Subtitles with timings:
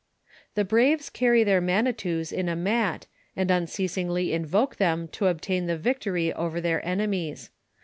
[0.55, 3.05] "The braves carry their nionitous in a mat,
[3.35, 7.51] and unceasingly invoke tliem to obtain tlie victory over their enemies.